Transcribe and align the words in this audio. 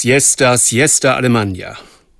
Siesta, 0.00 0.56
Siesta 0.56 1.14
Alemannia. 1.16 1.76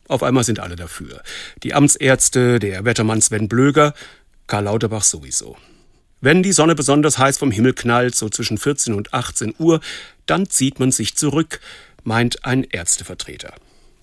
Auf 0.06 0.22
einmal 0.22 0.44
sind 0.44 0.60
alle 0.60 0.76
dafür. 0.76 1.22
Die 1.62 1.72
Amtsärzte, 1.72 2.58
der 2.58 2.84
Wettermann 2.84 3.22
Sven 3.22 3.48
Blöger, 3.48 3.94
Karl 4.46 4.64
Lauterbach 4.64 5.02
sowieso. 5.02 5.56
Wenn 6.20 6.42
die 6.42 6.52
Sonne 6.52 6.74
besonders 6.74 7.16
heiß 7.16 7.38
vom 7.38 7.50
Himmel 7.50 7.72
knallt, 7.72 8.14
so 8.14 8.28
zwischen 8.28 8.58
14 8.58 8.92
und 8.92 9.14
18 9.14 9.54
Uhr, 9.58 9.80
dann 10.26 10.50
zieht 10.50 10.78
man 10.78 10.92
sich 10.92 11.16
zurück, 11.16 11.60
meint 12.04 12.44
ein 12.44 12.64
Ärztevertreter. 12.64 13.54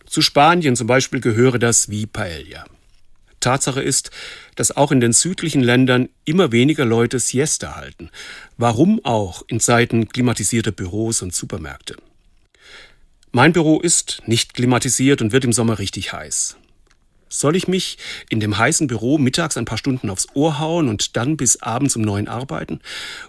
Zu 0.07 0.23
Spanien 0.23 0.75
zum 0.75 0.87
Beispiel 0.87 1.21
gehöre 1.21 1.59
das 1.59 1.87
wie 1.87 2.07
Paella. 2.07 2.65
Tatsache 3.41 3.83
ist, 3.83 4.09
dass 4.55 4.75
auch 4.75 4.91
in 4.91 5.01
den 5.01 5.13
südlichen 5.13 5.61
Ländern 5.61 6.09
immer 6.25 6.51
weniger 6.51 6.85
Leute 6.85 7.19
Siesta 7.19 7.75
halten. 7.75 8.09
Warum 8.57 9.05
auch 9.05 9.43
in 9.47 9.59
Zeiten 9.59 10.09
klimatisierter 10.09 10.71
Büros 10.71 11.21
und 11.21 11.35
Supermärkte? 11.35 11.95
Mein 13.37 13.53
Büro 13.53 13.79
ist 13.79 14.23
nicht 14.25 14.55
klimatisiert 14.55 15.21
und 15.21 15.31
wird 15.31 15.45
im 15.45 15.53
Sommer 15.53 15.77
richtig 15.77 16.11
heiß. 16.11 16.57
Soll 17.29 17.55
ich 17.55 17.67
mich 17.67 17.99
in 18.29 18.39
dem 18.39 18.57
heißen 18.57 18.87
Büro 18.87 19.19
mittags 19.19 19.57
ein 19.57 19.65
paar 19.65 19.77
Stunden 19.77 20.09
aufs 20.09 20.25
Ohr 20.33 20.57
hauen 20.57 20.89
und 20.89 21.15
dann 21.15 21.37
bis 21.37 21.61
abends 21.61 21.95
um 21.95 22.01
neun 22.01 22.27
arbeiten? 22.27 22.79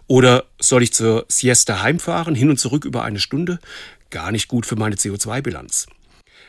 Oder 0.06 0.46
soll 0.58 0.82
ich 0.82 0.94
zur 0.94 1.26
Siesta 1.28 1.82
heimfahren, 1.82 2.34
hin 2.34 2.48
und 2.48 2.58
zurück 2.58 2.86
über 2.86 3.04
eine 3.04 3.20
Stunde? 3.20 3.58
Gar 4.08 4.32
nicht 4.32 4.48
gut 4.48 4.64
für 4.64 4.76
meine 4.76 4.94
CO2-Bilanz. 4.94 5.84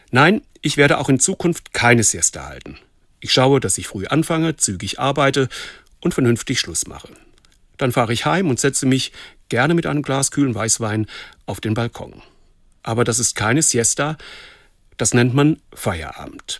Nein, 0.09 0.41
ich 0.61 0.77
werde 0.77 0.97
auch 0.97 1.09
in 1.09 1.19
Zukunft 1.19 1.73
keine 1.73 2.03
Siesta 2.03 2.45
halten. 2.45 2.77
Ich 3.19 3.33
schaue, 3.33 3.59
dass 3.59 3.77
ich 3.77 3.87
früh 3.87 4.07
anfange, 4.07 4.55
zügig 4.55 5.01
arbeite 5.01 5.49
und 5.99 6.13
vernünftig 6.13 6.61
Schluss 6.61 6.87
mache. 6.87 7.09
Dann 7.75 7.91
fahre 7.91 8.13
ich 8.13 8.25
heim 8.25 8.49
und 8.49 8.57
setze 8.57 8.85
mich, 8.85 9.11
gerne 9.49 9.73
mit 9.73 9.85
einem 9.85 10.01
Glas 10.01 10.31
kühlen 10.31 10.55
Weißwein, 10.55 11.07
auf 11.45 11.59
den 11.59 11.73
Balkon. 11.73 12.21
Aber 12.83 13.03
das 13.03 13.19
ist 13.19 13.35
keine 13.35 13.61
Siesta, 13.61 14.17
das 14.97 15.13
nennt 15.13 15.33
man 15.33 15.61
Feierabend. 15.73 16.59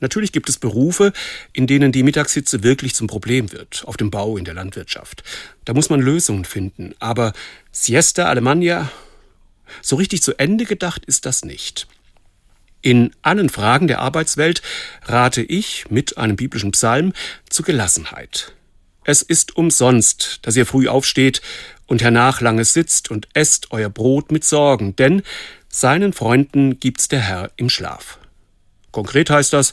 Natürlich 0.00 0.32
gibt 0.32 0.48
es 0.48 0.58
Berufe, 0.58 1.12
in 1.52 1.66
denen 1.66 1.90
die 1.90 2.02
Mittagshitze 2.02 2.62
wirklich 2.62 2.94
zum 2.94 3.06
Problem 3.06 3.52
wird, 3.52 3.84
auf 3.86 3.96
dem 3.96 4.10
Bau, 4.10 4.36
in 4.36 4.44
der 4.44 4.54
Landwirtschaft. 4.54 5.22
Da 5.64 5.72
muss 5.72 5.88
man 5.88 6.00
Lösungen 6.00 6.44
finden. 6.44 6.94
Aber 6.98 7.32
Siesta 7.72 8.26
Alemannia, 8.26 8.90
so 9.80 9.96
richtig 9.96 10.22
zu 10.22 10.38
Ende 10.38 10.66
gedacht 10.66 11.04
ist 11.06 11.26
das 11.26 11.44
nicht. 11.44 11.86
In 12.82 13.12
allen 13.22 13.48
Fragen 13.48 13.88
der 13.88 14.00
Arbeitswelt 14.00 14.60
rate 15.04 15.40
ich 15.40 15.90
mit 15.90 16.18
einem 16.18 16.36
biblischen 16.36 16.72
Psalm 16.72 17.14
zu 17.48 17.62
Gelassenheit. 17.62 18.52
Es 19.04 19.22
ist 19.22 19.56
umsonst, 19.56 20.40
dass 20.42 20.56
ihr 20.56 20.66
früh 20.66 20.86
aufsteht 20.86 21.40
und 21.86 22.02
hernach 22.02 22.40
lange 22.40 22.64
sitzt 22.64 23.10
und 23.10 23.28
esst 23.34 23.70
euer 23.70 23.90
Brot 23.90 24.32
mit 24.32 24.44
Sorgen, 24.44 24.96
denn 24.96 25.22
seinen 25.68 26.12
Freunden 26.12 26.80
gibt's 26.80 27.08
der 27.08 27.20
Herr 27.20 27.50
im 27.56 27.68
Schlaf. 27.68 28.18
Konkret 28.92 29.30
heißt 29.30 29.52
das, 29.52 29.72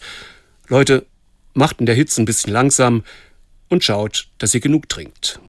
Leute, 0.68 1.06
macht 1.54 1.80
in 1.80 1.86
der 1.86 1.96
Hitze 1.96 2.22
ein 2.22 2.26
bisschen 2.26 2.52
langsam 2.52 3.04
und 3.70 3.84
schaut, 3.84 4.28
dass 4.38 4.54
ihr 4.54 4.62
genug 4.62 4.90
trinkt. 4.90 5.40